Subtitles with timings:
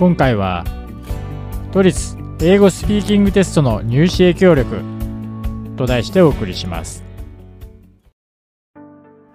[0.00, 0.64] 今回は
[1.72, 4.82] 都立英語スピーキングテストの入試影響力
[5.76, 7.04] と題してお送りします。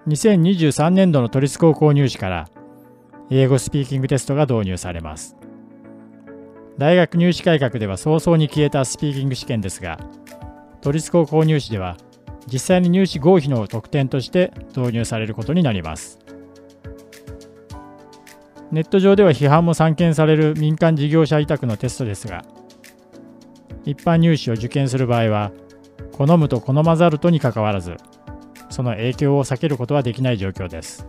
[0.08, 2.48] 2023年度の都立高校入試から
[3.30, 5.36] 英語スピーキングテストが導入されます。
[6.78, 10.00] 大学入試改革では早々に消えたスピーキング試験ですが
[10.80, 11.96] 都立高校入試では
[12.52, 16.25] 実際に入試合否の特典として導入されることになります。
[18.76, 22.44] ネット上では批判も散見される民間事業者委託のテストですが
[23.86, 25.50] 一般入試を受験する場合は
[26.12, 27.96] 好むと好まざるとにかかわらず
[28.68, 31.06] その影響を避けることはできない状況です。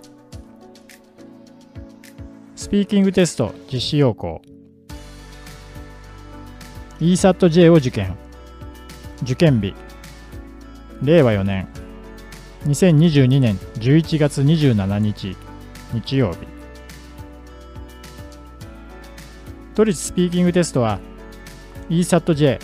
[2.55, 4.41] スピーキングテスト実施要項。
[7.01, 8.15] ESAT-J を受験。
[9.23, 9.75] 受験日。
[11.01, 11.67] 令和4年。
[12.65, 15.35] 2022年11月27日。
[15.93, 16.56] 日曜日。
[19.77, 20.99] 都立スピーキングテストは
[21.87, 22.59] ESAT-J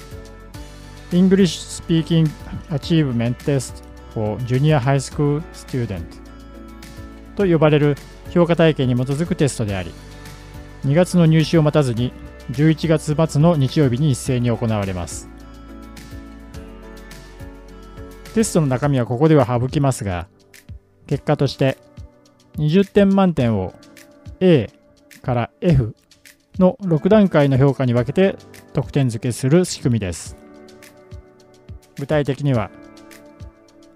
[1.11, 2.27] English Speaking
[2.71, 3.83] Achievement Test
[4.15, 6.03] for Junior High School Student
[7.35, 7.95] と呼ばれる
[8.31, 9.91] 評価体系に基づくテストであり
[10.85, 12.11] 2月の入試を待たずに
[12.49, 15.29] 11月末の日曜日に一斉に行われます。
[18.33, 20.27] テストの中身はここでは省きますが
[21.05, 21.77] 結果として
[22.57, 23.75] 20点満点を
[24.39, 24.71] A
[25.21, 25.93] から F
[26.59, 28.37] の6段階の評価に分けて
[28.73, 30.37] 得点付けする仕組みです。
[31.97, 32.69] 具体的には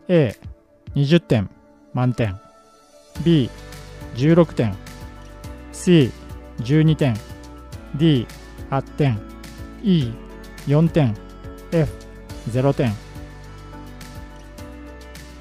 [0.08, 1.50] A20 点
[1.94, 2.39] 満点。
[3.23, 4.75] B16 点。
[5.73, 7.16] C12 点。
[7.97, 9.19] D8 点。
[9.81, 11.16] E4 点。
[11.72, 12.94] F0 点。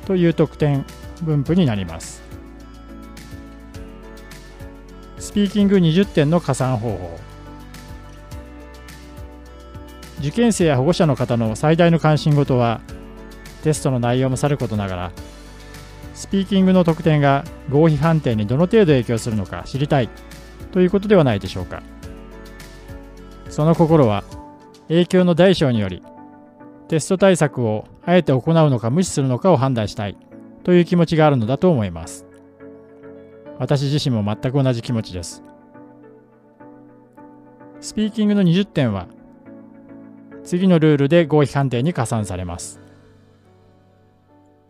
[0.06, 0.84] という得点
[1.22, 2.15] 分布になります。
[5.36, 7.18] ピーキング20点の加算方法。
[10.20, 12.80] 受験生や保護者の方の最大の関心事は
[13.62, 15.12] テストの内容もさることながら
[16.14, 20.08] スピーキングの得点が合否判定にどの程度影響するのか知りたい
[20.72, 21.82] ということではないでしょうか。
[23.50, 24.24] その心は
[24.88, 26.02] 影響の大小により
[26.88, 30.16] テスト対策をあえて行うのか無視するのかを判断したい
[30.64, 32.24] という気持ちがあるのだと思います。
[33.58, 35.42] 私自身も全く同じ気持ちです。
[37.80, 39.08] スピーキングの20点は
[40.42, 42.80] 次のルールで合否判定に加算されます。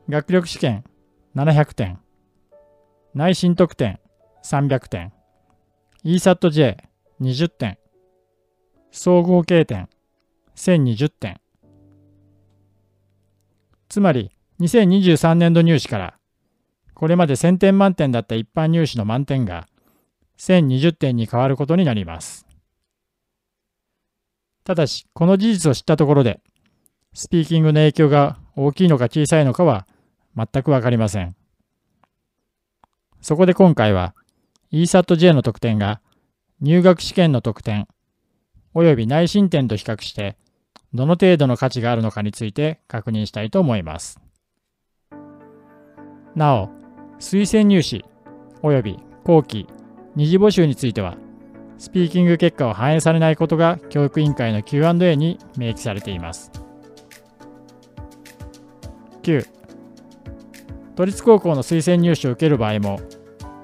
[0.08, 0.84] 学力試験
[1.34, 1.98] 700点、
[3.14, 3.98] 内申得点
[4.44, 5.12] 300点、
[6.04, 7.78] ESAT-J20 点、
[8.92, 9.88] 総合計点
[10.54, 11.40] 1020点。
[13.88, 14.30] つまり
[14.60, 16.14] 2023年度入試から
[16.96, 19.68] これまで1000点満点だった一般入試の満点が
[20.38, 22.46] 1020点に変わることになります。
[24.64, 26.40] ただし、この事実を知ったところで、
[27.12, 29.86] スピーキングの影響が大きいのか小さいのかは
[30.34, 31.36] 全くわかりません。
[33.20, 34.14] そこで今回は
[34.72, 36.00] ESAT-J の得点が
[36.62, 37.88] 入学試験の得点
[38.74, 40.38] 及び内申点と比較して
[40.94, 44.18] どの程度の価値があるのかについて確認したいと思います。
[46.34, 46.75] なお、
[47.18, 48.04] 推薦入試
[48.62, 49.66] 及び後期
[50.14, 51.16] 二次募集については
[51.78, 56.50] スピーキング結果は反映されないことが教育委員会の Q&A に明記されています。
[59.22, 59.46] 9
[60.94, 63.00] 都立高校の推薦入試を受ける場合も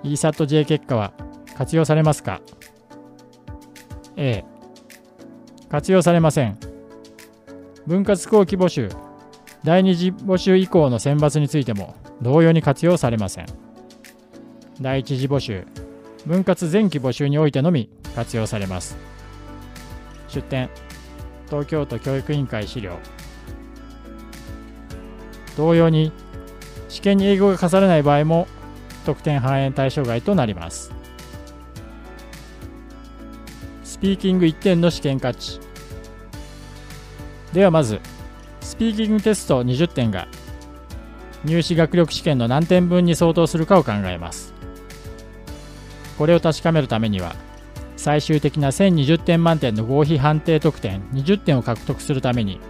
[0.02, 1.12] ESAT-J 結果は
[1.56, 2.42] 活用されますか
[4.16, 4.44] ？A
[5.70, 6.58] 活用されません。
[7.86, 8.90] 分割後期募集
[9.64, 13.46] 第二次募集以降の選抜についても同様に活用されません。
[14.80, 15.66] 第一次募集、
[16.24, 18.96] 分割前期募集においてのみ活用されます。
[20.28, 20.70] 出典、
[21.46, 22.96] 東京都教育委員会資料。
[25.56, 26.12] 同様に、
[26.88, 28.46] 試験に英語が課されない場合も
[29.04, 30.92] 得点反映対象外となります。
[33.82, 35.58] スピーキング1点の試験価値。
[37.52, 38.00] ではまず、
[38.60, 40.28] スピーキングテスト20点が
[41.44, 44.54] 入試学力試験の何点分に相当するかを考えます。
[46.18, 47.34] これを確かめるためには、
[47.96, 52.60] 最終的な1020点満点の合否判定得点20点を獲得するために、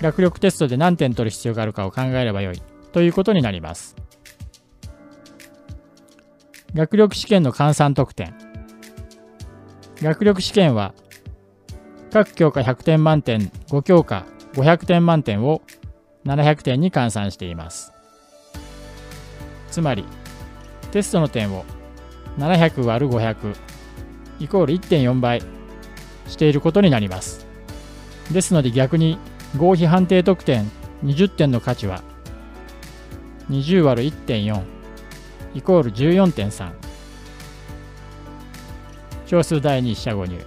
[0.00, 2.62] 学力テストで何点取る必要があるかを考えればよい
[2.92, 3.96] ということになります。
[6.74, 8.34] 学力試験の換算得点。
[10.02, 10.94] 学力試験は、
[12.12, 15.62] 各教科100点満点5教科500点満点を
[16.26, 17.92] 700点に換算しています。
[19.70, 20.04] つまり、
[20.90, 21.64] テストの点を
[22.38, 23.56] 700割る500
[24.40, 25.42] イコール1.4倍
[26.28, 27.46] していることになります。
[28.30, 29.18] ですので逆に
[29.56, 30.70] 合否判定得点
[31.04, 32.02] 20点の価値は
[33.50, 34.62] 20割る1.4
[35.54, 36.72] イコール14.3
[39.26, 40.44] 小数第2四捨五入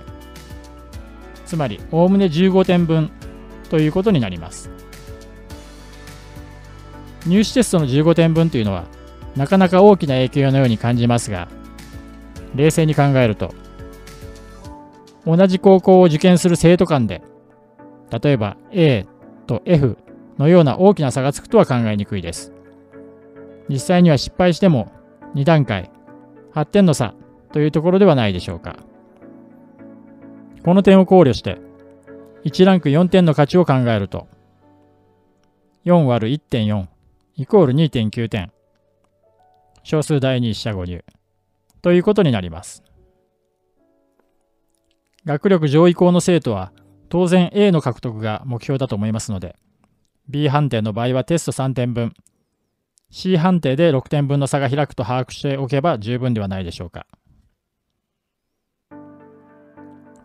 [1.46, 3.12] つまりおおむね15点分
[3.70, 4.70] ということになります
[7.30, 8.86] 入試テストの15点分というのは
[9.36, 11.48] なかなか大きな影響のように感じますが
[12.56, 13.54] 冷静に考えると
[15.26, 17.22] 同じ高校を受験する生徒間で
[18.12, 19.06] 例えば A
[19.46, 19.98] と F
[20.40, 22.54] のような大きな差がつくとは考えにくいです。
[23.68, 24.92] 実際には失敗しても
[25.36, 25.92] 2段階、
[26.54, 27.14] 8点の差
[27.52, 28.78] というところではないでしょうか。
[30.64, 31.60] この点を考慮して、
[32.46, 34.28] 1ランク4点の価値を考えると、
[35.86, 36.88] 4割る1.4
[37.40, 38.52] イコール2.9点。
[39.84, 41.06] 小数第二四捨五入
[41.82, 42.84] ということになります。
[45.24, 46.74] 学力上位校の生徒は
[47.08, 49.56] 当然 A の獲得が目標だと思いますので、
[50.28, 52.14] B 判定の場合はテスト3点分、
[53.10, 57.08] C 判定で6点分の差が開くと把握しておけば十分ではないでしょうか。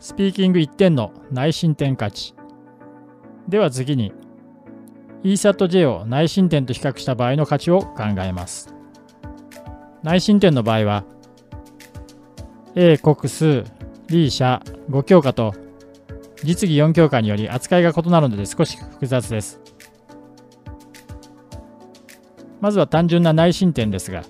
[0.01, 2.35] スピーキング1点の内申点価値。
[3.49, 4.13] では次に、
[5.25, 8.75] ESAT-J を内申点と比較した場合の価値を考えます。
[10.03, 11.05] 内申点の場合は、
[12.75, 13.65] A 国数、
[14.07, 15.55] B 社5教科と
[16.43, 19.61] 実技4教科により扱いが異なるので少し複雑です。
[22.61, 24.25] まずは単純な内申点ですが、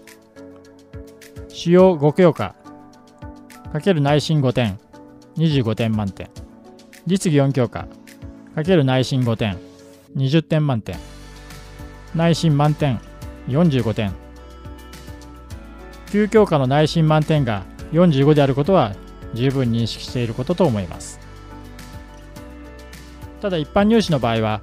[1.49, 2.55] 主要5教科
[3.73, 4.79] かける内申5点、
[5.37, 6.29] 25点満点。
[7.06, 7.88] 実技4教科
[8.55, 9.58] かける内申5点、
[10.16, 10.96] 20点満点。
[12.14, 13.00] 内申満点、
[13.49, 14.12] 45点。
[16.06, 18.94] 9教科の内申満点が45であることは
[19.34, 21.25] 十分認識していることと思います。
[23.44, 24.62] ただ一般入試の場合は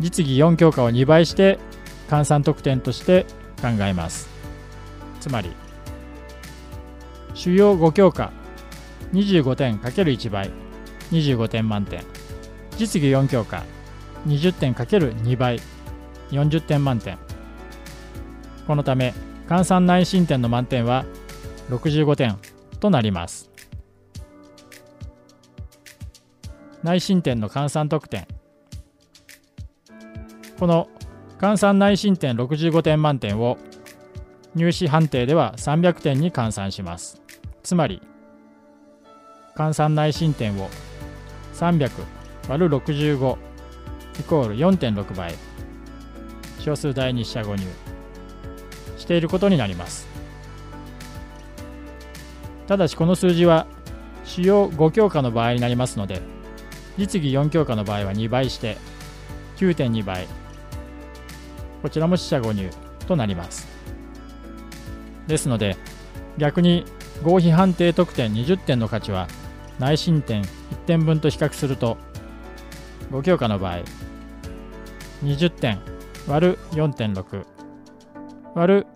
[0.00, 1.58] 実技4教科を2倍して
[2.10, 3.24] 換算得点として
[3.62, 4.28] 考えます
[5.18, 5.50] つまり
[7.32, 8.32] 主要5教科
[9.14, 10.50] 25点 ×1 倍
[11.10, 12.04] 25点満点
[12.76, 13.64] 実技4教科
[14.26, 15.60] 20点 ×2 倍
[16.30, 17.18] 40点満点
[18.66, 19.14] このため
[19.48, 21.04] 換算内申点の満点は
[21.70, 22.38] 65点
[22.78, 23.50] となります。
[26.82, 28.26] 内申点の換算得点。
[30.58, 30.88] この
[31.38, 33.58] 換算内申点65点満点を
[34.54, 37.20] 入試判定では300点に換算します。
[37.62, 38.00] つまり
[39.56, 40.70] 換算内申点を
[41.54, 41.90] 300
[42.48, 43.36] 割る65
[44.20, 45.34] イコール4.6倍。
[46.58, 47.64] 小数第二四捨五入。
[48.98, 50.06] していることになります。
[52.66, 53.66] ただしこの数字は
[54.24, 56.20] 主要5教科の場合になりますので
[56.96, 58.76] 実技4教科の場合は2倍して
[59.56, 60.28] 9.2倍。
[61.82, 62.68] こちらも四捨五入
[63.08, 63.66] となります。
[65.26, 65.78] ですので
[66.36, 66.84] 逆に
[67.22, 69.28] 合否判定得点20点の価値は
[69.78, 70.48] 内申点1
[70.86, 71.96] 点分と比較すると
[73.10, 73.78] 5教科の場合
[75.22, 75.78] 20点
[76.26, 77.44] 割る4.6
[78.54, 78.86] 割る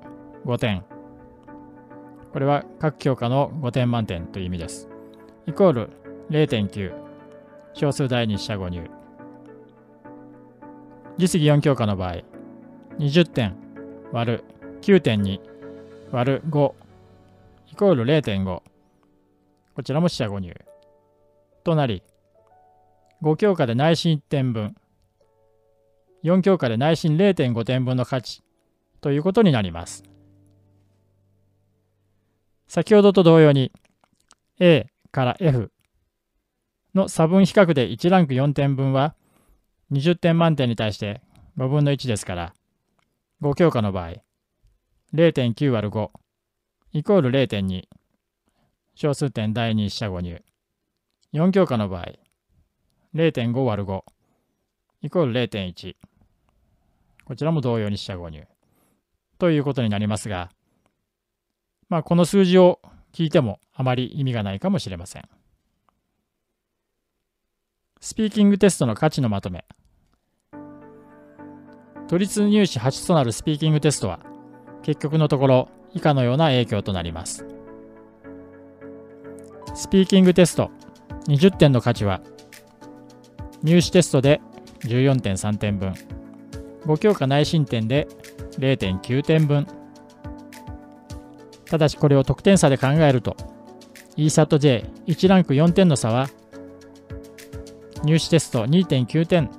[0.47, 0.85] 5点
[2.33, 4.89] これは各教科の5点満点という意味です。
[5.47, 5.91] イコール
[6.31, 6.93] 0.9
[7.75, 8.91] 小数第二四捨五入。
[11.17, 12.25] 実技4教科の場合
[12.99, 13.55] 20点
[14.11, 14.45] 割る
[14.81, 15.39] 9.2
[16.11, 16.73] 割る5
[17.73, 18.63] イコール0.5
[19.77, 20.53] こちらも四捨五入。
[21.63, 22.03] となり
[23.23, 24.75] 5教科で内心1点分
[26.25, 28.43] 4教科で内心0.5点分の価値
[29.01, 30.03] ということになります。
[32.67, 33.71] 先ほどと同様に
[34.59, 35.71] A から F
[36.95, 39.15] の差分比較で1ランク4点分は
[39.93, 41.21] 20点満点に対して
[41.59, 42.55] 5分の1ですから
[43.43, 44.15] 5教科の場合
[45.13, 46.11] 0.9割5
[46.95, 47.83] イコール0.2
[48.95, 50.43] 小数点第2四捨五入。
[51.35, 52.13] 4教科の場合
[53.15, 54.03] 0.5割5
[55.03, 55.97] イコール0.1
[57.25, 58.47] こちらも同様に四捨五入。
[59.39, 60.51] ということになりますが
[61.89, 62.81] まあこの数字を
[63.13, 65.23] 聞いてもあまり意味がないかもしれません。
[68.01, 69.65] スピーキングテストの価値のまとめ。
[72.07, 74.21] 都立入試8となるスピーキングテストは
[74.83, 77.47] 結局のところ以下のような影響となります。
[79.75, 80.71] スピーキングテスト
[81.29, 82.21] 20点の価値は
[83.63, 84.41] 入試テストで
[84.81, 85.95] 14.3点分。
[86.87, 88.09] 5教科内申点で
[88.59, 89.67] 0.9点分
[91.67, 93.37] ただしこれを得点差で考えると
[94.17, 96.29] ESAT-J1 ランク4点の差は
[98.05, 99.51] 入試テスト2.9点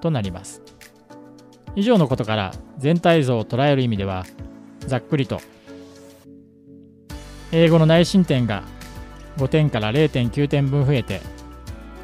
[0.00, 0.64] となります。
[1.76, 4.24] 以上のことから全体像を捉える意味では
[4.80, 5.40] ざっくりと
[7.52, 8.62] 英語の内申点が
[9.38, 11.20] 5点から0.9点分増えて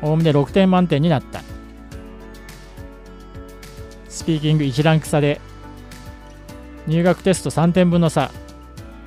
[0.03, 1.43] おおむね6点満点になった
[4.21, 5.41] スピーキング1ランク差で
[6.87, 8.31] 入学テスト3点分の差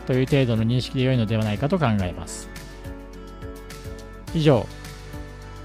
[0.08, 2.50] という程度の認識で良いのではないかと考えます。
[4.34, 4.66] 以上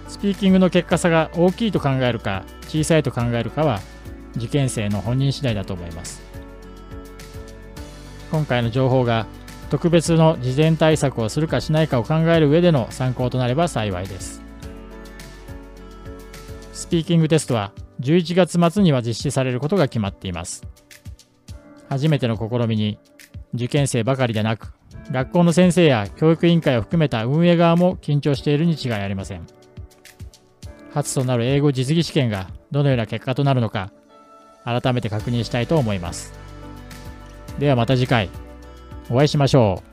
[0.07, 3.81] スピーキングの結果差が大きいと考えるか小さいと考えるかは
[4.37, 6.21] 受験生の本人次第だと思います。
[8.31, 9.25] 今回の情報が
[9.71, 14.43] 特別の事前対策をするかしないかを考える上での参考となれば幸いです。
[16.75, 20.67] スピーキングテストは11月末には実施されることが決まっています
[21.89, 22.99] 初めての試みに
[23.55, 24.73] 受験生ばかりでなく
[25.11, 29.47] 学校の先生や教育委員会を含めた運営側も緊張しているに違いありません
[30.93, 33.93] 初となる英語実技試験がどのような結果となるのか
[34.65, 36.33] 改めて確認したいと思います。
[37.59, 38.29] ではまた次回
[39.11, 39.88] お会いしましょう。